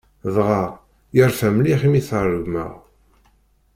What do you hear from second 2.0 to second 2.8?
t-regmeɣ.